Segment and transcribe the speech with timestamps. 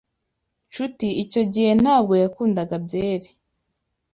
[0.69, 3.29] Nshuti icyo gihe ntabwo yakundaga byeri.